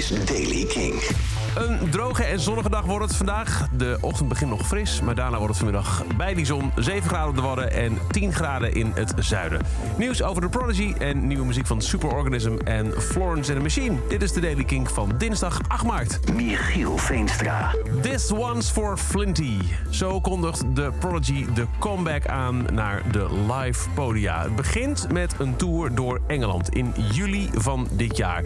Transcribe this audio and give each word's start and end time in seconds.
is 0.00 0.24
Daily 0.24 0.64
King. 0.64 1.39
Een 1.54 1.90
droge 1.90 2.24
en 2.24 2.40
zonnige 2.40 2.70
dag 2.70 2.84
wordt 2.84 3.04
het 3.04 3.16
vandaag. 3.16 3.68
De 3.72 3.98
ochtend 4.00 4.28
begint 4.28 4.50
nog 4.50 4.66
fris, 4.66 5.00
maar 5.00 5.14
daarna 5.14 5.36
wordt 5.36 5.48
het 5.48 5.56
vanmiddag 5.56 6.04
bij 6.16 6.34
die 6.34 6.44
zon 6.44 6.72
7 6.76 7.08
graden 7.08 7.28
op 7.28 7.36
de 7.36 7.42
Wadden 7.42 7.72
en 7.72 7.98
10 8.10 8.32
graden 8.32 8.74
in 8.74 8.92
het 8.94 9.12
zuiden. 9.16 9.60
Nieuws 9.96 10.22
over 10.22 10.42
de 10.42 10.48
Prodigy 10.48 10.94
en 10.98 11.26
nieuwe 11.26 11.44
muziek 11.44 11.66
van 11.66 11.82
Superorganism 11.82 12.56
en 12.64 12.92
Florence 13.00 13.52
and 13.52 13.58
the 13.58 13.62
Machine. 13.62 13.96
Dit 14.08 14.22
is 14.22 14.32
de 14.32 14.40
Daily 14.40 14.64
Kink 14.64 14.90
van 14.90 15.12
dinsdag 15.18 15.60
8 15.68 15.84
maart. 15.84 16.34
Michiel 16.34 16.96
Veenstra. 16.96 17.74
This 18.02 18.32
one's 18.32 18.70
for 18.70 18.96
Flinty. 18.96 19.58
Zo 19.88 20.20
kondigt 20.20 20.64
de 20.74 20.92
Prodigy 20.98 21.46
de 21.54 21.66
comeback 21.78 22.26
aan 22.26 22.66
naar 22.72 23.02
de 23.10 23.26
live 23.52 23.88
podia. 23.90 24.42
Het 24.42 24.56
begint 24.56 25.12
met 25.12 25.34
een 25.38 25.56
tour 25.56 25.94
door 25.94 26.20
Engeland 26.26 26.68
in 26.68 26.92
juli 27.12 27.50
van 27.52 27.88
dit 27.90 28.16
jaar. 28.16 28.42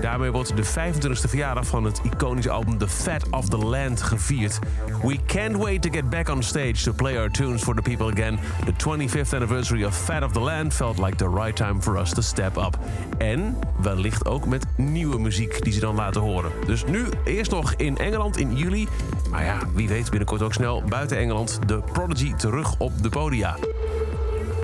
Daarmee 0.00 0.30
wordt 0.30 0.56
de 0.56 0.64
25e 0.64 1.28
verjaardag 1.28 1.66
van 1.66 1.84
het 1.84 2.00
iconische 2.04 2.41
album 2.50 2.78
The 2.78 2.88
Fat 2.88 3.30
of 3.30 3.48
the 3.48 3.66
Land 3.66 4.02
gevierd. 4.02 4.58
We 5.02 5.18
can't 5.26 5.56
wait 5.56 5.82
to 5.82 5.90
get 5.90 6.10
back 6.10 6.28
on 6.28 6.42
stage 6.42 6.82
to 6.82 6.92
play 6.92 7.16
our 7.16 7.30
tunes 7.30 7.62
for 7.62 7.74
the 7.74 7.82
people 7.82 8.06
again. 8.06 8.38
The 8.64 8.72
25th 8.72 9.34
anniversary 9.34 9.84
of 9.84 9.96
Fat 9.96 10.22
of 10.22 10.32
the 10.32 10.40
Land 10.40 10.74
felt 10.74 10.98
like 10.98 11.16
the 11.16 11.28
right 11.28 11.56
time 11.56 11.82
for 11.82 11.98
us 11.98 12.12
to 12.12 12.20
step 12.22 12.56
up. 12.56 12.78
En 13.18 13.58
wellicht 13.80 14.26
ook 14.26 14.46
met 14.46 14.66
nieuwe 14.76 15.18
muziek 15.18 15.64
die 15.64 15.72
ze 15.72 15.80
dan 15.80 15.94
laten 15.94 16.20
horen. 16.20 16.52
Dus 16.66 16.84
nu 16.84 17.06
eerst 17.24 17.50
nog 17.50 17.74
in 17.74 17.96
Engeland 17.96 18.36
in 18.36 18.56
juli. 18.56 18.88
Maar 19.30 19.44
ja, 19.44 19.58
wie 19.74 19.88
weet 19.88 20.10
binnenkort 20.10 20.42
ook 20.42 20.52
snel 20.52 20.82
buiten 20.88 21.18
Engeland 21.18 21.58
de 21.66 21.82
Prodigy 21.92 22.34
terug 22.34 22.74
op 22.78 23.02
de 23.02 23.08
podia. 23.08 23.56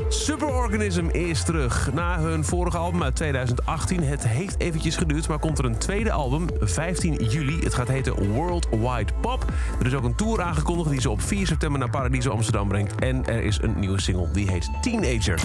Superorganism 0.09 1.09
is 1.09 1.45
terug. 1.45 1.93
Na 1.93 2.21
hun 2.21 2.45
vorige 2.45 2.77
album 2.77 3.03
uit 3.03 3.17
2018. 3.17 4.03
Het 4.03 4.27
heeft 4.27 4.61
eventjes 4.61 4.97
geduurd, 4.97 5.29
maar 5.29 5.39
komt 5.39 5.59
er 5.59 5.65
een 5.65 5.79
tweede 5.79 6.13
album, 6.13 6.47
15 6.61 7.15
juli. 7.15 7.59
Het 7.61 7.75
gaat 7.75 7.89
heten 7.89 8.33
Worldwide 8.33 9.13
Pop. 9.21 9.45
Er 9.81 9.87
is 9.87 9.95
ook 9.95 10.05
een 10.05 10.15
tour 10.15 10.43
aangekondigd 10.43 10.91
die 10.91 11.01
ze 11.01 11.11
op 11.11 11.23
4 11.23 11.47
september 11.47 11.79
naar 11.79 11.91
Paradiso 11.91 12.31
Amsterdam 12.31 12.69
brengt. 12.69 12.95
En 12.95 13.27
er 13.27 13.43
is 13.43 13.59
een 13.63 13.75
nieuwe 13.79 14.01
single, 14.01 14.31
die 14.33 14.51
heet 14.51 14.71
Teenager. 14.81 15.41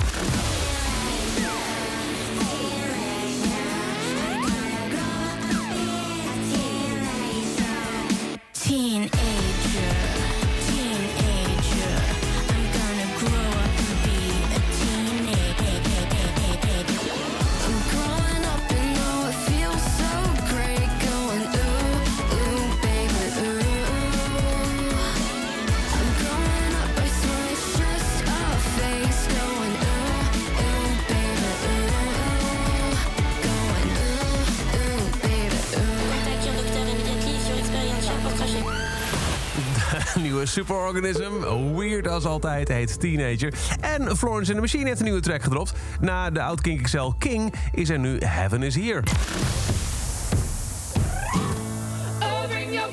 nieuwe 40.22 40.45
Superorganism, 40.45 41.31
weird 41.75 42.08
als 42.08 42.25
altijd, 42.25 42.67
heet 42.67 43.00
Teenager. 43.00 43.53
En 43.81 44.17
Florence 44.17 44.52
and 44.52 44.56
the 44.56 44.61
Machine 44.61 44.88
heeft 44.88 45.00
een 45.00 45.06
nieuwe 45.06 45.22
track 45.22 45.44
gedropt. 45.44 45.73
Na 46.00 46.30
de 46.30 46.42
oud 46.42 46.61
Kink 46.61 46.88
King 47.17 47.53
is 47.72 47.89
er 47.89 48.00
nu 48.00 48.17
Heaven 48.19 48.64
is 48.64 48.75
Here. 48.75 49.03
Oh, 52.19 52.47
bring 52.47 52.73
your 52.73 52.89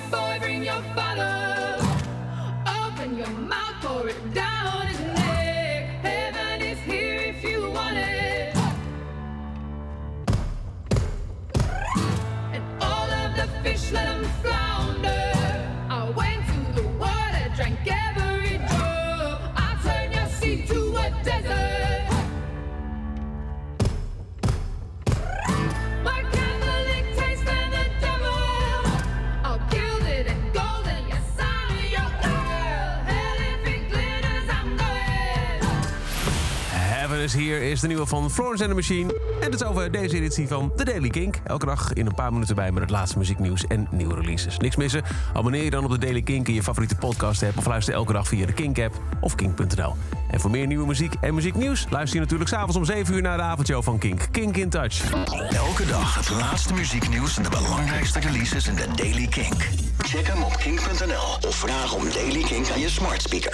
Is 37.20 37.34
Here 37.34 37.70
is 37.70 37.80
de 37.80 37.86
nieuwe 37.86 38.06
van 38.06 38.30
Florence 38.30 38.62
and 38.62 38.70
the 38.72 38.76
Machine. 38.76 39.14
En 39.40 39.50
dat 39.50 39.60
is 39.60 39.66
over 39.66 39.92
deze 39.92 40.16
editie 40.16 40.48
van 40.48 40.72
The 40.76 40.84
Daily 40.84 41.08
Kink. 41.08 41.40
Elke 41.44 41.66
dag 41.66 41.92
in 41.92 42.06
een 42.06 42.14
paar 42.14 42.32
minuten 42.32 42.54
bij 42.54 42.72
met 42.72 42.82
het 42.82 42.90
laatste 42.90 43.18
muzieknieuws 43.18 43.66
en 43.66 43.88
nieuwe 43.90 44.14
releases. 44.14 44.56
Niks 44.56 44.76
missen? 44.76 45.02
Abonneer 45.34 45.64
je 45.64 45.70
dan 45.70 45.84
op 45.84 45.90
The 45.90 45.98
Daily 45.98 46.22
Kink 46.22 46.48
in 46.48 46.54
je 46.54 46.62
favoriete 46.62 46.94
podcast 46.94 47.42
app... 47.42 47.58
of 47.58 47.66
luister 47.66 47.94
elke 47.94 48.12
dag 48.12 48.28
via 48.28 48.46
de 48.46 48.52
Kink-app 48.52 49.00
of 49.20 49.34
kink.nl. 49.34 49.94
En 50.30 50.40
voor 50.40 50.50
meer 50.50 50.66
nieuwe 50.66 50.86
muziek 50.86 51.14
en 51.20 51.34
muzieknieuws... 51.34 51.86
luister 51.90 52.14
je 52.14 52.20
natuurlijk 52.20 52.50
s'avonds 52.50 52.76
om 52.76 52.84
7 52.84 53.14
uur 53.14 53.22
naar 53.22 53.36
de 53.36 53.42
avondshow 53.42 53.82
van 53.82 53.98
Kink. 53.98 54.28
Kink 54.30 54.56
in 54.56 54.68
Touch. 54.68 55.12
Elke 55.50 55.86
dag 55.86 56.14
het 56.14 56.30
laatste 56.30 56.74
muzieknieuws 56.74 57.36
en 57.36 57.42
de 57.42 57.48
belangrijkste 57.48 58.20
releases 58.20 58.68
in 58.68 58.74
de 58.74 58.86
Daily 58.96 59.26
Kink. 59.26 59.68
Check 59.98 60.26
hem 60.26 60.42
op 60.42 60.56
kink.nl 60.56 61.48
of 61.48 61.56
vraag 61.56 61.94
om 61.94 62.04
Daily 62.12 62.42
Kink 62.42 62.70
aan 62.70 62.80
je 62.80 62.88
smart 62.88 63.22
speaker. 63.22 63.48